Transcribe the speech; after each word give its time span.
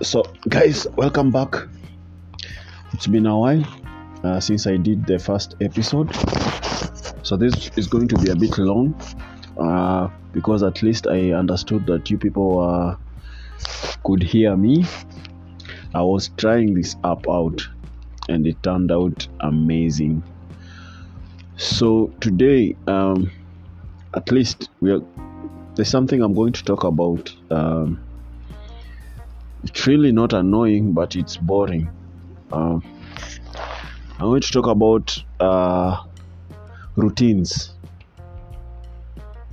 So, 0.00 0.22
guys, 0.48 0.86
welcome 0.94 1.32
back. 1.32 1.56
It's 2.92 3.08
been 3.08 3.26
a 3.26 3.36
while 3.36 3.64
uh, 4.22 4.38
since 4.38 4.68
I 4.68 4.76
did 4.76 5.04
the 5.06 5.18
first 5.18 5.56
episode, 5.60 6.14
so 7.24 7.36
this 7.36 7.72
is 7.76 7.88
going 7.88 8.06
to 8.06 8.18
be 8.18 8.30
a 8.30 8.36
bit 8.36 8.56
long 8.58 8.94
uh, 9.58 10.08
because 10.30 10.62
at 10.62 10.84
least 10.84 11.08
I 11.08 11.32
understood 11.32 11.84
that 11.86 12.08
you 12.10 12.16
people 12.16 12.60
uh, 12.60 12.94
could 14.04 14.22
hear 14.22 14.56
me. 14.56 14.84
I 15.92 16.02
was 16.02 16.28
trying 16.36 16.74
this 16.74 16.94
app 17.02 17.28
out 17.28 17.68
and 18.28 18.46
it 18.46 18.62
turned 18.62 18.92
out 18.92 19.26
amazing. 19.40 20.22
So, 21.56 22.14
today, 22.20 22.76
um, 22.86 23.32
at 24.14 24.30
least, 24.30 24.70
we 24.80 24.92
are, 24.92 25.00
there's 25.74 25.90
something 25.90 26.22
I'm 26.22 26.34
going 26.34 26.52
to 26.52 26.62
talk 26.62 26.84
about. 26.84 27.34
Um, 27.50 28.04
it's 29.68 29.86
really 29.86 30.12
not 30.12 30.32
annoying, 30.32 30.92
but 30.92 31.14
it's 31.14 31.36
boring. 31.36 31.90
Um, 32.52 32.82
I'm 34.18 34.26
going 34.30 34.40
to 34.40 34.50
talk 34.50 34.66
about 34.66 35.22
uh, 35.40 36.04
routines. 36.96 37.74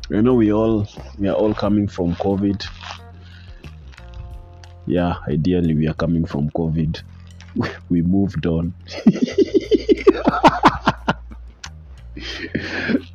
You 0.10 0.22
know, 0.22 0.34
we 0.36 0.54
all 0.54 0.88
we 1.20 1.28
are 1.28 1.36
all 1.36 1.54
coming 1.54 1.88
from 1.88 2.16
COVID. 2.16 2.66
Yeah, 4.86 5.16
ideally, 5.28 5.74
we 5.76 5.88
are 5.88 5.94
coming 5.94 6.26
from 6.26 6.50
COVID. 6.52 7.02
We 7.90 8.02
moved 8.02 8.46
on. 8.46 8.74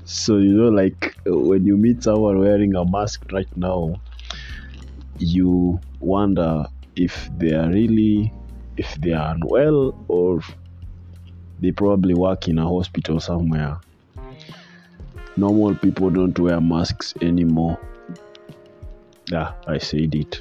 so 0.04 0.38
you 0.38 0.52
know, 0.52 0.68
like 0.68 1.14
when 1.26 1.64
you 1.64 1.76
meet 1.76 2.02
someone 2.02 2.40
wearing 2.40 2.74
a 2.74 2.84
mask 2.86 3.30
right 3.32 3.54
now, 3.56 4.00
you 5.18 5.78
wonder 6.00 6.66
if 6.96 7.30
they 7.38 7.52
are 7.52 7.68
really 7.68 8.32
if 8.76 8.94
they 8.96 9.12
are 9.12 9.34
unwell 9.34 9.94
or 10.08 10.40
they 11.60 11.70
probably 11.70 12.14
work 12.14 12.48
in 12.48 12.58
a 12.58 12.66
hospital 12.66 13.20
somewhere. 13.20 13.78
Normal 15.36 15.74
people 15.74 16.10
don't 16.10 16.38
wear 16.38 16.60
masks 16.60 17.14
anymore. 17.20 17.78
Yeah 19.30 19.52
i 19.66 19.78
said 19.78 20.14
it. 20.14 20.40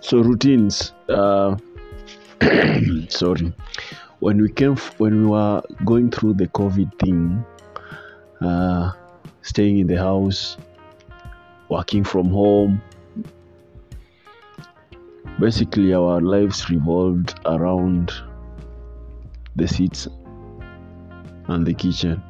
So 0.00 0.18
routines 0.18 0.92
uh 1.08 1.56
sorry. 3.08 3.52
When 4.20 4.40
we 4.40 4.50
came 4.52 4.72
f- 4.72 4.98
when 4.98 5.22
we 5.22 5.28
were 5.30 5.62
going 5.84 6.10
through 6.10 6.34
the 6.34 6.46
covid 6.48 6.90
thing 6.98 7.44
uh 8.40 8.92
staying 9.42 9.78
in 9.78 9.86
the 9.86 9.96
house 9.96 10.56
working 11.68 12.04
from 12.04 12.28
home 12.28 12.80
basically 15.40 15.92
our 15.94 16.20
lives 16.20 16.70
revolved 16.70 17.38
around 17.46 18.12
the 19.56 19.68
seats 19.68 20.08
and 21.48 21.66
the 21.66 21.74
kitchen. 21.74 22.22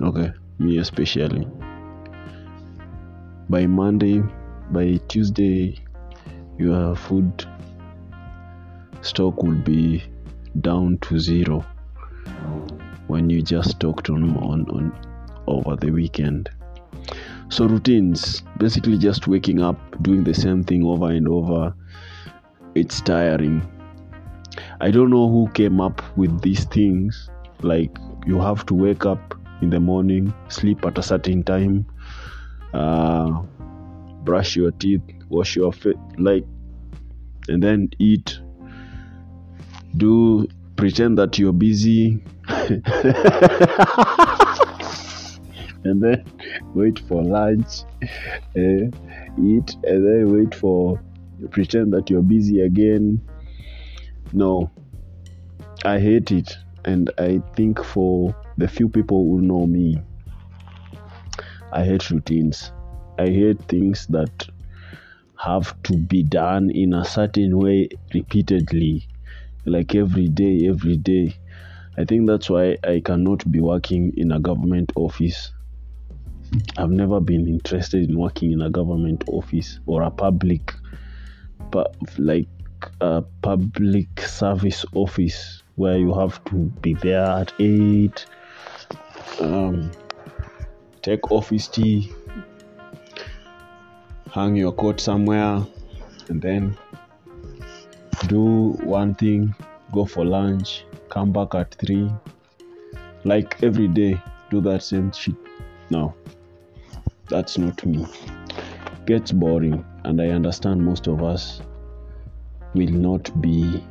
Okay 0.00 0.32
me 0.58 0.78
especially. 0.78 1.46
By 3.48 3.66
monday 3.66 4.22
by 4.70 4.98
tuesday 5.08 5.76
your 6.58 6.96
food 6.96 7.46
stock 9.02 9.42
would 9.42 9.64
be 9.64 10.02
down 10.60 10.98
to 11.02 11.18
zero 11.18 11.64
when 13.08 13.28
you 13.28 13.42
just 13.42 13.72
stocked 13.72 14.08
on 14.08 14.36
on, 14.38 14.64
on 14.70 14.92
over 15.46 15.76
the 15.76 15.90
weekend 15.90 16.48
so 17.48 17.66
routines 17.66 18.42
basically 18.58 18.98
just 18.98 19.26
waking 19.28 19.62
up 19.62 19.76
doing 20.02 20.24
the 20.24 20.34
same 20.34 20.64
thing 20.64 20.84
over 20.84 21.10
and 21.10 21.28
over. 21.28 21.74
It's 22.74 23.00
tiring. 23.00 23.66
I 24.80 24.90
don't 24.90 25.10
know 25.10 25.28
who 25.28 25.48
came 25.52 25.80
up 25.80 26.02
with 26.16 26.40
these 26.42 26.64
things. 26.64 27.30
Like 27.62 27.96
you 28.26 28.40
have 28.40 28.66
to 28.66 28.74
wake 28.74 29.06
up 29.06 29.38
in 29.62 29.70
the 29.70 29.80
morning 29.80 30.34
sleep 30.48 30.84
at 30.84 30.98
a 30.98 31.02
certain 31.02 31.42
time 31.42 31.86
uh, 32.74 33.30
brush 34.24 34.56
your 34.56 34.72
teeth 34.72 35.00
wash 35.28 35.56
your 35.56 35.72
face 35.72 35.94
like 36.18 36.44
and 37.48 37.62
then 37.62 37.90
eat. 37.98 38.40
Do 39.96 40.48
pretend 40.76 41.18
that 41.18 41.38
you're 41.38 41.52
busy 41.52 42.24
and 45.94 46.02
then 46.02 46.24
wait 46.74 46.98
for 47.08 47.22
lunch, 47.22 47.84
eh, 48.56 48.90
eat, 49.38 49.76
and 49.84 50.04
then 50.04 50.32
wait 50.32 50.54
for 50.54 51.00
pretend 51.50 51.92
that 51.92 52.10
you're 52.10 52.22
busy 52.22 52.60
again. 52.62 53.20
No, 54.32 54.70
I 55.84 56.00
hate 56.00 56.32
it, 56.32 56.56
and 56.84 57.10
I 57.18 57.40
think 57.54 57.84
for 57.84 58.34
the 58.56 58.66
few 58.66 58.88
people 58.88 59.22
who 59.24 59.40
know 59.40 59.66
me, 59.66 60.00
I 61.72 61.84
hate 61.84 62.10
routines. 62.10 62.72
I 63.18 63.26
hate 63.26 63.62
things 63.68 64.06
that 64.08 64.48
have 65.36 65.80
to 65.84 65.96
be 65.96 66.24
done 66.24 66.70
in 66.70 66.94
a 66.94 67.04
certain 67.04 67.56
way 67.58 67.88
repeatedly, 68.12 69.06
like 69.64 69.94
every 69.94 70.28
day, 70.28 70.66
every 70.66 70.96
day. 70.96 71.36
I 71.96 72.04
think 72.04 72.26
that's 72.26 72.50
why 72.50 72.78
I 72.82 73.00
cannot 73.04 73.48
be 73.52 73.60
working 73.60 74.12
in 74.16 74.32
a 74.32 74.40
government 74.40 74.92
office 74.96 75.52
I've 76.76 76.90
never 76.90 77.20
been 77.20 77.48
interested 77.48 78.08
in 78.08 78.18
working 78.18 78.52
in 78.52 78.62
a 78.62 78.70
government 78.70 79.24
office 79.26 79.80
or 79.86 80.02
a 80.02 80.10
public, 80.10 80.72
like 82.18 82.48
a 83.00 83.22
public 83.42 84.20
service 84.20 84.84
office 84.94 85.62
where 85.76 85.96
you 85.96 86.14
have 86.14 86.44
to 86.44 86.56
be 86.80 86.94
there 86.94 87.24
at 87.24 87.52
eight, 87.58 88.26
um, 89.40 89.90
take 91.02 91.30
office 91.32 91.66
tea, 91.66 92.12
hang 94.30 94.54
your 94.54 94.72
coat 94.72 95.00
somewhere, 95.00 95.64
and 96.28 96.40
then 96.40 96.76
do 98.28 98.72
one 98.82 99.14
thing, 99.14 99.54
go 99.92 100.04
for 100.04 100.24
lunch, 100.24 100.84
come 101.08 101.32
back 101.32 101.54
at 101.54 101.74
three. 101.74 102.10
Like 103.24 103.62
every 103.62 103.88
day, 103.88 104.20
do 104.50 104.60
that 104.60 104.82
same 104.82 105.10
shit. 105.12 105.34
No, 105.90 106.14
that's 107.28 107.58
not 107.58 107.84
me. 107.86 108.06
Gets 109.06 109.32
boring, 109.32 109.84
and 110.04 110.20
I 110.20 110.28
understand 110.28 110.84
most 110.84 111.06
of 111.06 111.22
us 111.22 111.60
will 112.74 112.90
not 112.90 113.40
be. 113.40 113.82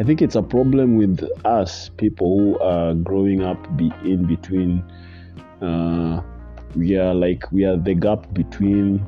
I 0.00 0.04
think 0.04 0.22
it's 0.22 0.36
a 0.36 0.42
problem 0.42 0.96
with 0.96 1.28
us 1.44 1.90
people 1.96 2.38
who 2.38 2.58
are 2.60 2.94
growing 2.94 3.42
up 3.42 3.76
be 3.76 3.92
in 4.04 4.26
between. 4.26 4.84
Uh, 5.60 6.22
we 6.76 6.96
are 6.96 7.14
like 7.14 7.50
we 7.50 7.64
are 7.64 7.76
the 7.76 7.94
gap 7.94 8.32
between 8.32 9.04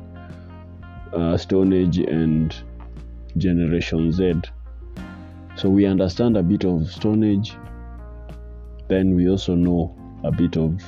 uh, 1.13 1.37
Stone 1.37 1.73
Age 1.73 1.97
and 1.97 2.55
Generation 3.37 4.11
Z. 4.11 4.41
So 5.55 5.69
we 5.69 5.85
understand 5.85 6.37
a 6.37 6.43
bit 6.43 6.65
of 6.65 6.91
Stone 6.91 7.23
Age. 7.23 7.55
Then 8.87 9.15
we 9.15 9.29
also 9.29 9.55
know 9.55 9.95
a 10.23 10.31
bit 10.31 10.57
of 10.57 10.83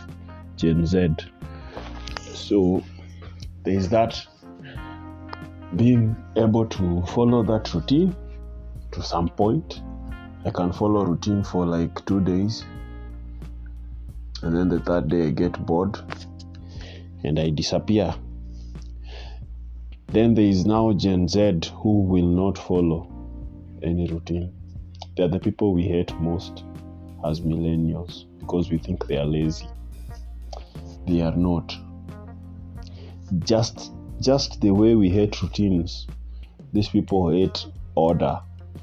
Gen 0.58 0.86
Z 0.86 1.16
so 2.34 2.84
there's 3.64 3.90
that 3.90 4.20
being 5.76 6.16
able 6.36 6.66
to 6.68 7.04
follow 7.08 7.44
that 7.44 7.74
routine 7.74 8.16
to 8.92 9.02
some 9.02 9.30
point. 9.30 9.82
I 10.46 10.52
can 10.52 10.74
follow 10.74 11.06
routine 11.06 11.44
for 11.44 11.66
like 11.66 12.06
two 12.06 12.22
days 12.22 12.66
and 14.44 14.56
then 14.56 14.68
the 14.68 14.80
third 14.82 15.08
day 15.08 15.28
i 15.28 15.30
get 15.30 15.58
bored 15.66 15.98
and 17.24 17.40
i 17.40 17.50
disappear. 17.50 18.14
Then 20.08 20.36
there 20.36 20.46
is 20.46 20.66
now 20.66 20.94
gen 20.94 21.28
z 21.28 21.60
who 21.76 22.02
will 22.04 22.28
not 22.28 22.58
follow 22.58 23.10
any 23.82 24.08
routine. 24.08 24.54
They're 25.16 25.30
the 25.30 25.40
people 25.40 25.74
we 25.74 25.84
hate 25.84 26.14
most 26.20 26.64
as 27.26 27.42
millennials 27.42 28.26
because 28.40 28.70
we 28.70 28.78
think 28.78 29.08
they 29.08 29.18
are 29.18 29.26
lazy. 29.26 29.68
They 31.08 31.22
are 31.22 31.36
not 31.36 31.74
just 33.40 33.92
just 34.20 34.62
the 34.62 34.72
way 34.72 34.96
we 34.96 35.10
hate 35.10 35.42
routines 35.42 36.08
these 36.74 36.90
people 36.90 37.30
hate 37.30 37.66
order. 37.96 38.40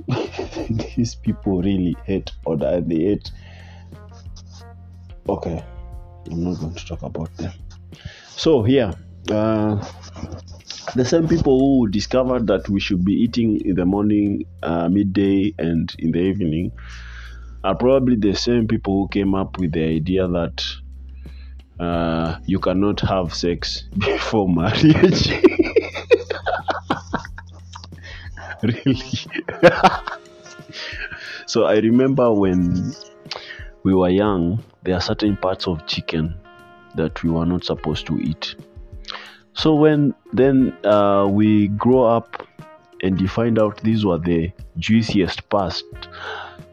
These 0.97 1.17
people 1.17 1.61
really 1.61 1.97
hate 2.05 2.31
order 2.45 2.67
and 2.67 2.91
they 2.91 3.01
hate 3.01 3.31
okay 5.29 5.63
i'm 6.31 6.45
not 6.45 6.59
going 6.59 6.75
to 6.75 6.87
talk 6.87 7.03
about 7.03 7.35
them. 7.37 7.53
So 8.31 8.63
here 8.63 8.93
uh, 9.31 9.85
the 10.95 11.05
same 11.05 11.29
people 11.29 11.59
who 11.59 11.89
discovered 11.89 12.47
that 12.47 12.69
we 12.69 12.81
should 12.81 13.05
be 13.05 13.13
eating 13.13 13.61
in 13.65 13.75
the 13.75 13.85
morning 13.85 14.47
uh, 14.63 14.89
midday 14.89 15.55
and 15.59 15.95
in 15.99 16.13
the 16.13 16.21
evening 16.21 16.73
are 17.63 17.77
probably 17.77 18.17
the 18.17 18.35
same 18.35 18.67
people 18.67 19.03
who 19.03 19.09
came 19.09 19.35
up 19.35 19.59
with 19.59 19.73
the 19.73 19.85
idea 19.85 20.27
that 20.27 20.65
uh, 21.81 22.39
you 22.45 22.59
cannot 22.59 23.01
have 23.01 23.35
sex 23.35 23.85
before 23.97 24.47
marriage. 24.49 25.31
really. 28.63 29.01
so 31.47 31.65
I 31.65 31.79
remember 31.79 32.31
when 32.33 32.95
we 33.83 33.95
were 33.95 34.11
young, 34.11 34.63
there 34.83 34.95
are 34.95 35.01
certain 35.01 35.39
parts 35.39 35.67
of 35.67 35.87
chicken 35.87 36.35
that 36.97 37.23
we 37.23 37.31
were 37.31 37.47
not 37.47 37.65
supposed 37.65 38.07
to 38.09 38.19
eat. 38.19 38.57
So 39.55 39.75
when 39.75 40.15
then 40.35 40.77
uh, 40.85 41.29
we 41.31 41.69
grow 41.69 42.05
up 42.05 42.47
and 43.03 43.19
you 43.19 43.27
find 43.27 43.59
out 43.59 43.83
these 43.83 44.05
were 44.05 44.19
the 44.19 44.53
juiciest 44.79 45.49
parts. 45.49 45.83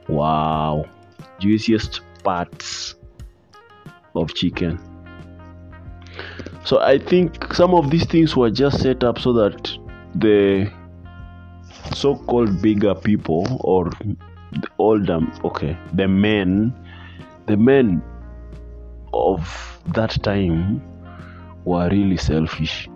Wow, 0.10 0.86
juiciest 1.40 2.02
parts 2.24 2.96
of 4.16 4.34
chicken. 4.34 4.97
So 6.68 6.82
I 6.82 7.00
think 7.00 7.54
some 7.54 7.74
of 7.74 7.90
these 7.90 8.06
things 8.06 8.36
were 8.36 8.52
just 8.52 8.82
set 8.82 9.02
up 9.02 9.20
so 9.20 9.32
that 9.32 9.72
the 10.16 10.70
so-called 11.94 12.62
bigger 12.62 12.94
people 12.94 13.62
or 13.62 13.90
the 14.52 14.68
older 14.78 15.20
okay 15.46 15.78
the 15.94 16.10
men 16.10 16.74
the 17.46 17.56
men 17.56 18.02
of 19.14 19.80
that 19.94 20.22
time 20.24 20.82
were 21.64 21.88
really 21.90 22.18
selfish. 22.18 22.90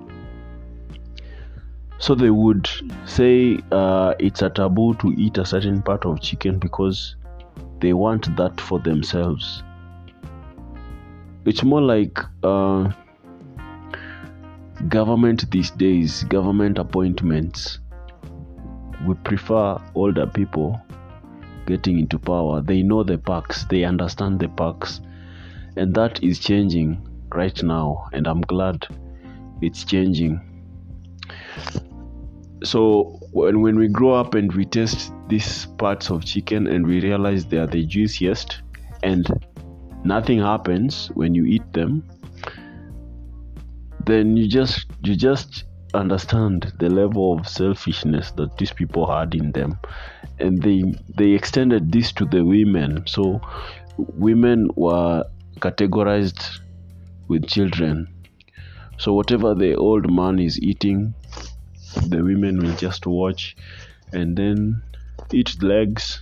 So 1.97 2.13
they 2.13 2.29
would 2.29 2.69
say 3.05 3.57
uh, 3.71 4.15
it's 4.19 4.41
a 4.41 4.49
taboo 4.49 4.95
to 4.95 5.13
eat 5.17 5.37
a 5.37 5.45
certain 5.45 5.81
part 5.81 6.05
of 6.05 6.19
chicken 6.19 6.59
because 6.59 7.15
they 7.79 7.93
want 7.93 8.35
that 8.35 8.59
for 8.59 8.79
themselves. 8.79 9.63
It's 11.45 11.63
more 11.63 11.81
like 11.81 12.19
uh, 12.43 12.91
government 14.89 15.49
these 15.51 15.71
days 15.71 16.23
government 16.25 16.77
appointments. 16.77 17.79
We 19.07 19.15
prefer 19.15 19.79
older 19.95 20.27
people 20.27 20.81
getting 21.65 21.99
into 21.99 22.17
power. 22.19 22.61
They 22.61 22.81
know 22.81 23.03
the 23.03 23.17
perks 23.17 23.65
they 23.65 23.83
understand 23.83 24.39
the 24.39 24.49
perks 24.49 25.01
and 25.77 25.93
that 25.95 26.23
is 26.23 26.39
changing 26.39 27.07
right 27.33 27.63
now 27.63 28.09
and 28.11 28.27
i'm 28.27 28.41
glad 28.41 28.85
it's 29.61 29.85
changing. 29.85 30.41
So 32.63 33.19
when, 33.31 33.61
when 33.61 33.77
we 33.77 33.87
grow 33.87 34.13
up 34.13 34.33
and 34.33 34.51
we 34.53 34.65
taste 34.65 35.13
these 35.27 35.67
parts 35.77 36.09
of 36.09 36.25
chicken 36.25 36.67
and 36.67 36.85
we 36.85 36.99
realize 36.99 37.45
they 37.45 37.57
are 37.57 37.67
the 37.67 37.85
juiciest 37.85 38.61
and 39.03 39.27
nothing 40.03 40.39
happens 40.39 41.07
when 41.13 41.35
you 41.35 41.45
eat 41.45 41.73
them 41.73 42.03
then 44.11 44.37
you 44.37 44.47
just 44.47 44.85
you 45.03 45.15
just 45.15 45.63
understand 45.93 46.73
the 46.79 46.89
level 46.89 47.37
of 47.37 47.47
selfishness 47.47 48.31
that 48.31 48.57
these 48.57 48.71
people 48.71 49.09
had 49.11 49.35
in 49.35 49.51
them. 49.51 49.77
And 50.39 50.61
they 50.61 50.83
they 51.15 51.31
extended 51.31 51.91
this 51.91 52.11
to 52.13 52.25
the 52.25 52.43
women. 52.43 53.03
So 53.07 53.41
women 53.97 54.69
were 54.75 55.23
categorized 55.59 56.59
with 57.27 57.47
children. 57.47 58.07
So 58.97 59.13
whatever 59.13 59.55
the 59.55 59.75
old 59.75 60.11
man 60.11 60.39
is 60.39 60.59
eating 60.59 61.13
the 62.07 62.23
women 62.23 62.57
will 62.59 62.75
just 62.75 63.05
watch. 63.05 63.55
And 64.13 64.35
then 64.35 64.81
eat 65.33 65.61
legs 65.63 66.21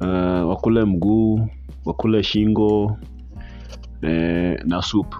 uh, 0.00 0.48
wakule 0.48 0.84
mguu 0.84 1.48
wakule 1.84 2.22
shingo 2.22 2.98
eh, 4.02 4.58
na 4.64 4.82
soup 4.82 5.14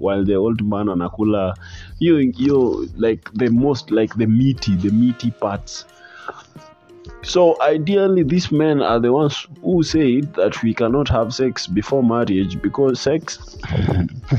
while 0.00 0.24
the 0.24 0.34
old 0.34 0.62
man 0.62 0.88
anakula 0.88 1.54
hiyo 1.98 2.18
hiyo 2.18 2.86
like 2.98 3.22
the 3.36 3.48
most 3.50 3.90
like 3.90 4.14
the 4.18 4.26
meaty 4.26 4.76
the 4.76 4.90
meaty 4.90 5.30
parts. 5.30 5.86
So 7.22 7.56
ideally 7.72 8.24
these 8.24 8.50
men 8.52 8.82
are 8.82 9.00
the 9.00 9.12
ones 9.12 9.46
who 9.62 9.82
said 9.82 10.34
that 10.34 10.62
we 10.62 10.74
cannot 10.74 11.08
have 11.08 11.30
sex 11.32 11.66
before 11.66 12.02
marriage 12.02 12.56
because 12.62 13.00
sex 13.00 13.58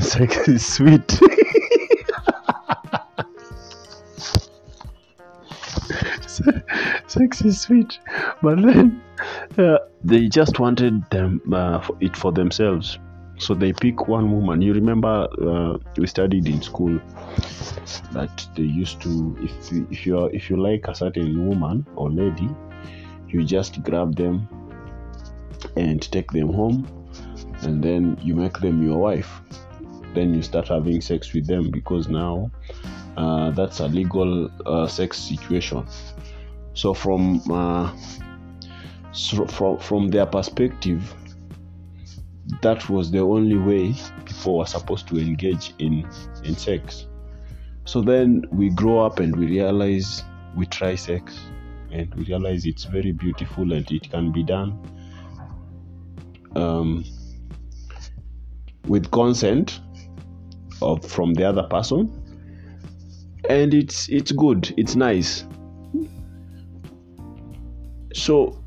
sex 0.00 0.48
is 0.48 0.66
sweet. 0.66 1.20
Sex 7.06 7.42
is 7.42 7.60
sweet. 7.60 7.98
But 8.42 8.62
then 8.62 9.02
uh, 9.58 9.78
they 10.02 10.28
just 10.28 10.58
wanted 10.58 11.08
them 11.10 11.42
uh, 11.52 11.80
for 11.80 11.96
it 12.00 12.16
for 12.16 12.32
themselves 12.32 12.98
so 13.42 13.54
they 13.54 13.72
pick 13.72 14.06
one 14.06 14.30
woman. 14.30 14.62
You 14.62 14.72
remember 14.72 15.28
uh, 15.40 15.78
we 15.96 16.06
studied 16.06 16.46
in 16.46 16.62
school 16.62 17.00
that 18.12 18.46
they 18.54 18.62
used 18.62 19.00
to 19.02 19.36
if 19.40 19.72
you, 19.72 19.88
if 19.90 20.06
you 20.06 20.24
if 20.26 20.50
you 20.50 20.56
like 20.56 20.86
a 20.88 20.94
certain 20.94 21.48
woman 21.48 21.84
or 21.96 22.10
lady 22.10 22.48
you 23.28 23.44
just 23.44 23.82
grab 23.82 24.14
them 24.14 24.48
and 25.76 26.00
take 26.12 26.30
them 26.32 26.52
home 26.52 26.86
and 27.62 27.82
then 27.82 28.18
you 28.22 28.34
make 28.34 28.58
them 28.58 28.82
your 28.82 28.98
wife. 28.98 29.40
Then 30.14 30.34
you 30.34 30.42
start 30.42 30.68
having 30.68 31.00
sex 31.00 31.32
with 31.32 31.46
them 31.46 31.70
because 31.70 32.08
now 32.08 32.50
uh, 33.16 33.50
that's 33.50 33.80
a 33.80 33.88
legal 33.88 34.50
uh, 34.66 34.86
sex 34.86 35.18
situation. 35.18 35.86
So 36.74 36.94
from 36.94 37.40
uh, 37.50 37.96
so 39.12 39.46
from 39.46 39.78
from 39.78 40.08
their 40.08 40.26
perspective 40.26 41.14
that 42.60 42.88
was 42.88 43.10
the 43.10 43.20
only 43.20 43.56
way 43.56 43.94
people 44.24 44.58
were 44.58 44.66
supposed 44.66 45.08
to 45.08 45.18
engage 45.18 45.72
in 45.78 46.08
in 46.44 46.56
sex. 46.56 47.06
So 47.84 48.00
then 48.00 48.44
we 48.52 48.70
grow 48.70 49.04
up 49.04 49.18
and 49.18 49.34
we 49.34 49.46
realize 49.46 50.22
we 50.56 50.66
try 50.66 50.94
sex 50.94 51.38
and 51.90 52.14
we 52.14 52.24
realize 52.24 52.64
it's 52.64 52.84
very 52.84 53.12
beautiful 53.12 53.72
and 53.72 53.90
it 53.90 54.10
can 54.10 54.32
be 54.32 54.42
done 54.42 54.78
um, 56.54 57.04
with 58.86 59.10
consent 59.10 59.80
of 60.80 61.04
from 61.04 61.34
the 61.34 61.44
other 61.44 61.64
person. 61.64 62.18
And 63.48 63.74
it's 63.74 64.08
it's 64.08 64.32
good. 64.32 64.72
It's 64.76 64.94
nice. 64.94 65.44
So 68.14 68.61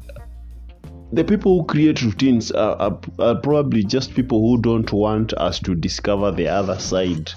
the 1.11 1.23
people 1.23 1.59
who 1.59 1.65
create 1.65 2.01
routines 2.01 2.51
are, 2.51 2.75
are, 2.77 2.99
are, 3.19 3.35
probably 3.35 3.83
just 3.83 4.13
people 4.15 4.41
who 4.41 4.61
don't 4.61 4.91
want 4.91 5.33
us 5.33 5.59
to 5.59 5.75
discover 5.75 6.31
the 6.31 6.47
other 6.47 6.79
side 6.79 7.31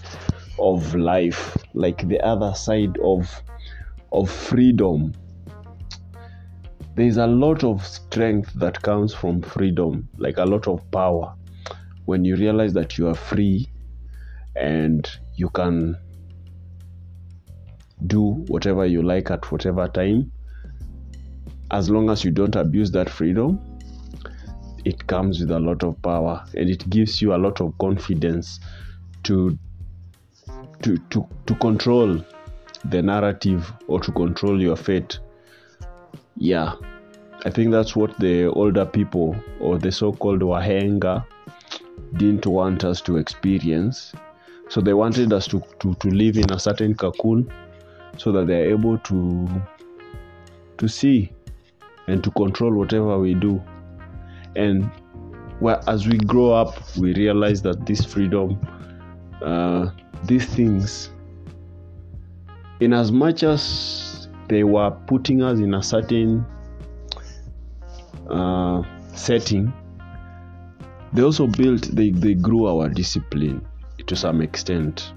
of 0.59 0.95
life 0.95 1.57
like 1.75 2.07
the 2.09 2.21
other 2.21 2.54
side 2.54 2.97
of 3.02 3.43
of 4.11 4.31
freedom. 4.31 5.12
There's 6.95 7.19
a 7.19 7.26
lot 7.26 7.62
of 7.62 7.87
strength 7.87 8.52
that 8.54 8.81
comes 8.83 9.14
from 9.14 9.43
freedom 9.43 10.09
like 10.16 10.38
a 10.38 10.45
lot 10.45 10.66
of 10.66 10.90
power. 10.90 11.35
When 12.07 12.25
you 12.25 12.37
realize 12.37 12.73
that 12.73 12.97
you 12.97 13.07
are 13.09 13.14
free 13.14 13.69
and 14.57 15.09
you 15.37 15.50
can 15.50 15.97
do 18.07 18.45
whatever 18.49 18.87
you 18.87 19.02
like 19.02 19.31
at 19.31 19.52
whatever 19.52 19.87
time 19.88 20.33
as 21.71 21.91
long 21.91 22.11
as 22.11 22.25
you 22.25 22.31
don't 22.31 22.57
abuse 22.57 22.91
that 22.91 23.09
freedom 23.09 23.61
it 24.85 25.07
comes 25.07 25.41
with 25.41 25.51
a 25.51 25.59
lot 25.59 25.83
of 25.83 26.01
power 26.03 26.45
and 26.55 26.71
it 26.71 26.89
gives 26.89 27.21
you 27.21 27.35
a 27.35 27.37
lot 27.37 27.61
of 27.61 27.77
confidence 27.79 28.61
to 29.23 29.59
to 30.83 30.97
to, 31.11 31.27
to 31.47 31.55
control 31.57 32.23
the 32.85 33.03
narrative 33.03 33.73
or 33.87 34.01
to 34.01 34.13
control 34.13 34.61
your 34.61 34.77
fate. 34.77 35.19
Yeah. 36.37 36.75
I 37.45 37.51
think 37.51 37.71
that's 37.71 37.95
what 37.95 38.19
the 38.19 38.47
older 38.47 38.85
people 38.85 39.37
or 39.61 39.79
the 39.79 39.93
so-called 39.93 40.41
wahenga 40.41 41.25
didn't 42.17 42.47
want 42.47 42.85
us 42.85 43.01
to 43.03 43.17
experience. 43.17 44.13
So 44.69 44.81
they 44.81 44.95
wanted 44.95 45.33
us 45.33 45.47
to, 45.49 45.63
to, 45.81 45.95
to 45.95 46.09
live 46.09 46.37
in 46.37 46.51
a 46.51 46.59
certain 46.59 46.95
cocoon 46.95 47.53
so 48.17 48.33
that 48.33 48.47
they're 48.47 48.71
able 48.71 48.99
to 48.99 49.49
to 50.79 50.89
see 50.89 51.33
and 52.09 52.25
to 52.25 52.31
control 52.33 52.75
whatever 52.75 53.19
we 53.19 53.35
do. 53.35 53.62
And 54.57 54.91
well, 55.61 55.83
as 55.87 56.07
we 56.07 56.19
grow 56.19 56.53
up 56.53 56.75
we 56.97 57.15
realize 57.15 57.62
that 57.62 57.87
this 57.87 58.05
freedom 58.05 58.59
uh, 59.43 59.91
these 60.25 60.47
things 60.47 61.11
in 62.81 62.93
as 62.93 63.12
much 63.12 63.43
as 63.43 64.29
they 64.49 64.65
were 64.65 64.91
putting 65.07 65.43
us 65.43 65.59
in 65.59 65.75
a 65.75 65.83
certain 65.83 66.45
uh, 68.31 68.83
setting 69.15 69.73
they 71.12 71.23
also 71.23 71.47
built 71.47 71.83
they, 71.93 72.11
they 72.11 72.35
grew 72.35 72.67
our 72.67 72.88
discipline 72.88 73.67
to 74.07 74.17
some 74.17 74.41
extent. 74.41 75.12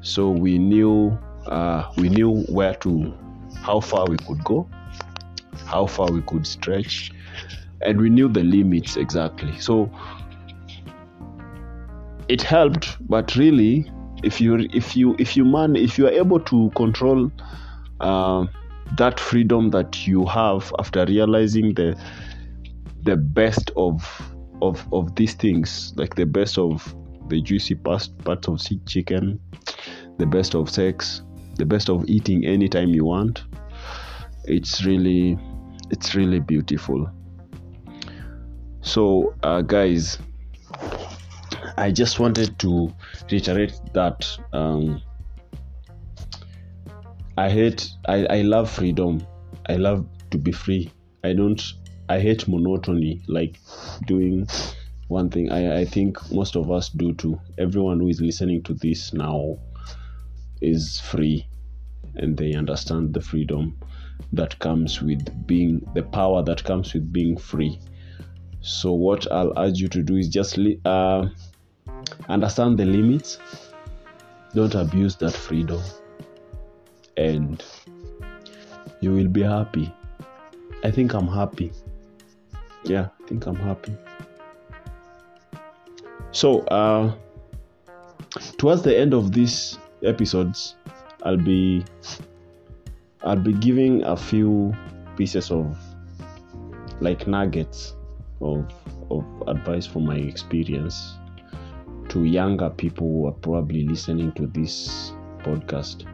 So 0.00 0.30
we 0.30 0.58
knew 0.58 1.18
uh, 1.46 1.90
we 1.96 2.08
knew 2.08 2.42
where 2.44 2.74
to 2.76 3.14
how 3.56 3.80
far 3.80 4.06
we 4.06 4.16
could 4.16 4.42
go 4.44 4.68
how 5.60 5.86
far 5.86 6.10
we 6.10 6.22
could 6.22 6.46
stretch 6.46 7.12
and 7.82 8.00
we 8.00 8.10
knew 8.10 8.28
the 8.28 8.42
limits 8.42 8.96
exactly. 8.96 9.58
So 9.60 9.90
it 12.28 12.42
helped 12.42 12.96
but 13.08 13.36
really 13.36 13.90
if 14.22 14.40
you 14.40 14.66
if 14.72 14.96
you 14.96 15.14
if 15.18 15.36
you 15.36 15.44
man 15.44 15.76
if 15.76 15.98
you 15.98 16.06
are 16.06 16.12
able 16.12 16.40
to 16.40 16.70
control 16.74 17.30
uh, 18.00 18.46
that 18.96 19.20
freedom 19.20 19.70
that 19.70 20.06
you 20.06 20.24
have 20.24 20.72
after 20.78 21.04
realizing 21.04 21.74
the 21.74 21.98
the 23.02 23.16
best 23.16 23.70
of 23.76 24.02
of 24.62 24.86
of 24.92 25.14
these 25.16 25.34
things 25.34 25.92
like 25.96 26.14
the 26.14 26.24
best 26.24 26.58
of 26.58 26.94
the 27.28 27.40
juicy 27.40 27.74
parts 27.74 28.08
parts 28.08 28.48
of 28.48 28.60
chicken 28.86 29.38
the 30.18 30.26
best 30.26 30.54
of 30.54 30.70
sex 30.70 31.22
the 31.56 31.66
best 31.66 31.88
of 31.88 32.04
eating 32.08 32.44
anytime 32.44 32.88
you 32.90 33.04
want 33.04 33.44
it's 34.46 34.84
really 34.84 35.38
it's 35.90 36.14
really 36.14 36.40
beautiful. 36.40 37.10
So 38.82 39.34
uh, 39.42 39.62
guys 39.62 40.18
i 41.76 41.90
just 41.90 42.20
wanted 42.20 42.58
to 42.58 42.92
reiterate 43.30 43.80
that 43.92 44.26
um, 44.52 45.00
i 47.36 47.48
hate 47.50 47.90
I, 48.06 48.26
I 48.26 48.42
love 48.42 48.70
freedom. 48.70 49.26
I 49.68 49.76
love 49.76 50.06
to 50.30 50.38
be 50.38 50.52
free. 50.52 50.92
I 51.24 51.32
don't 51.32 51.62
i 52.08 52.20
hate 52.20 52.46
monotony 52.46 53.22
like 53.28 53.58
doing 54.06 54.46
one 55.08 55.30
thing. 55.30 55.50
I, 55.50 55.80
I 55.80 55.84
think 55.84 56.18
most 56.30 56.56
of 56.56 56.70
us 56.70 56.88
do 56.88 57.12
too. 57.14 57.40
Everyone 57.58 58.00
who 58.00 58.08
is 58.08 58.20
listening 58.20 58.62
to 58.64 58.74
this 58.74 59.12
now 59.12 59.58
is 60.60 61.00
free 61.00 61.46
and 62.14 62.36
they 62.36 62.54
understand 62.54 63.14
the 63.14 63.20
freedom 63.20 63.76
that 64.32 64.58
comes 64.58 65.00
with 65.00 65.46
being 65.46 65.86
the 65.94 66.02
power 66.02 66.42
that 66.42 66.62
comes 66.64 66.92
with 66.94 67.12
being 67.12 67.36
free. 67.36 67.78
So 68.60 68.92
what 68.92 69.30
i'll 69.30 69.52
urge 69.58 69.78
you 69.78 69.88
to 69.88 70.02
do 70.02 70.16
is 70.16 70.28
just 70.28 70.58
uh, 70.84 71.26
understand 72.28 72.78
the 72.78 72.84
limits. 72.84 73.38
Don't 74.54 74.74
abuse 74.74 75.16
that 75.16 75.32
freedom. 75.32 75.82
And 77.16 77.64
you 79.00 79.12
will 79.12 79.28
be 79.28 79.42
happy. 79.42 79.92
I 80.82 80.90
think 80.90 81.14
i'm 81.14 81.28
happy. 81.28 81.72
Yeah 82.84 83.08
i 83.22 83.28
think 83.28 83.46
i'm 83.46 83.56
happy. 83.56 83.96
So 86.32 86.60
uh 86.66 87.14
towards 88.58 88.82
the 88.82 88.96
end 88.98 89.14
of 89.14 89.32
these 89.32 89.78
episodes 90.02 90.74
i'll 91.22 91.36
be 91.36 91.84
i'll 93.24 93.36
be 93.36 93.52
giving 93.52 94.02
a 94.04 94.16
few 94.16 94.74
pieces 95.16 95.50
of 95.50 95.76
like 97.00 97.26
nuggets 97.26 97.94
of 98.40 98.66
of 99.10 99.24
advice 99.46 99.86
from 99.86 100.06
my 100.06 100.16
experience 100.16 101.16
to 102.08 102.24
younger 102.24 102.70
people 102.70 103.06
who 103.06 103.26
are 103.26 103.32
probably 103.32 103.86
listening 103.86 104.30
to 104.32 104.46
this 104.46 105.12
podcast. 105.38 106.06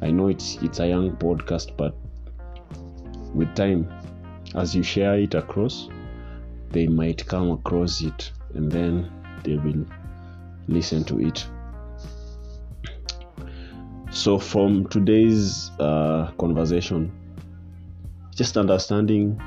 I 0.00 0.10
know 0.10 0.28
it's 0.28 0.56
it's 0.62 0.80
a 0.80 0.88
young 0.88 1.16
podcast 1.16 1.76
but 1.76 1.94
with 3.34 3.54
time 3.54 3.88
as 4.54 4.74
you 4.74 4.82
share 4.82 5.14
it 5.18 5.34
across 5.34 5.88
they 6.70 6.86
might 6.86 7.24
come 7.26 7.50
across 7.50 8.02
it 8.02 8.32
and 8.54 8.70
then 8.70 9.10
they 9.44 9.56
will 9.56 9.86
listen 10.68 11.04
to 11.04 11.20
it 11.20 11.46
so 14.12 14.38
from 14.38 14.86
today's 14.88 15.70
uh, 15.80 16.30
conversation 16.38 17.10
just 18.34 18.56
understanding 18.56 19.40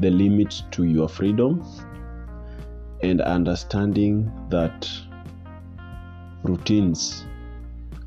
the 0.00 0.10
limit 0.10 0.62
to 0.70 0.84
your 0.84 1.08
freedom 1.08 1.62
and 3.02 3.20
understanding 3.20 4.30
that 4.48 4.88
routines 6.42 7.26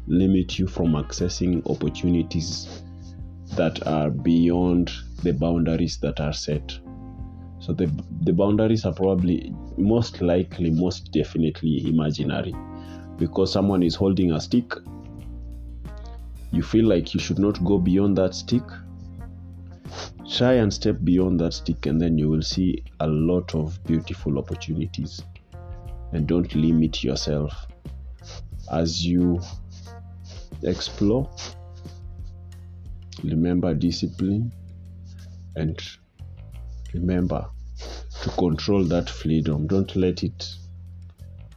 limit 0.07 0.57
you 0.59 0.67
from 0.67 0.93
accessing 0.93 1.67
opportunities 1.69 2.83
that 3.55 3.85
are 3.87 4.09
beyond 4.09 4.91
the 5.21 5.31
boundaries 5.31 5.97
that 5.97 6.19
are 6.19 6.33
set. 6.33 6.77
So 7.59 7.71
the 7.71 7.89
the 8.21 8.33
boundaries 8.33 8.85
are 8.85 8.93
probably 8.93 9.53
most 9.77 10.21
likely 10.21 10.69
most 10.71 11.11
definitely 11.11 11.87
imaginary 11.87 12.53
because 13.17 13.53
someone 13.53 13.83
is 13.83 13.95
holding 13.95 14.31
a 14.31 14.41
stick 14.41 14.73
you 16.53 16.61
feel 16.61 16.85
like 16.85 17.15
you 17.15 17.19
should 17.19 17.39
not 17.39 17.63
go 17.65 17.79
beyond 17.79 18.15
that 18.19 18.35
stick? 18.35 18.61
Try 20.29 20.53
and 20.53 20.71
step 20.71 20.97
beyond 21.03 21.39
that 21.39 21.53
stick 21.55 21.87
and 21.87 21.99
then 21.99 22.15
you 22.15 22.29
will 22.29 22.43
see 22.43 22.83
a 22.99 23.07
lot 23.07 23.55
of 23.55 23.83
beautiful 23.85 24.37
opportunities. 24.37 25.23
And 26.11 26.27
don't 26.27 26.53
limit 26.53 27.03
yourself. 27.03 27.65
As 28.71 29.03
you 29.03 29.41
explore 30.61 31.27
remember 33.23 33.73
discipline 33.73 34.51
and 35.55 35.81
remember 36.93 37.47
to 38.21 38.29
control 38.29 38.83
that 38.83 39.09
freedom. 39.09 39.65
Don't 39.65 39.95
let 39.95 40.23
it 40.23 40.49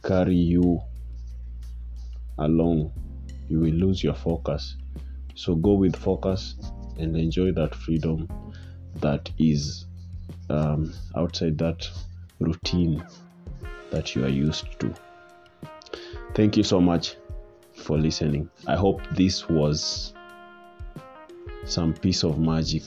carry 0.03 0.35
you 0.35 0.81
along. 2.39 2.91
You 3.47 3.59
will 3.59 3.73
lose 3.73 4.03
your 4.03 4.15
focus 4.15 4.75
so 5.37 5.53
go 5.55 5.73
with 5.73 5.95
focus 5.95 6.55
and 6.97 7.15
enjoy 7.15 7.51
that 7.51 7.75
freedom 7.75 8.27
that 8.95 9.29
is 9.37 9.85
um, 10.49 10.91
outside 11.15 11.57
that 11.59 11.87
routine 12.39 13.03
that 13.91 14.15
you 14.15 14.25
are 14.25 14.29
used 14.29 14.79
to. 14.79 14.93
Thank 16.33 16.57
you 16.57 16.63
so 16.63 16.81
much 16.81 17.15
for 17.75 17.97
listening. 17.97 18.49
I 18.65 18.75
hope 18.75 19.01
this 19.11 19.47
was 19.47 20.13
some 21.65 21.93
piece 21.93 22.23
of 22.23 22.39
magic 22.39 22.83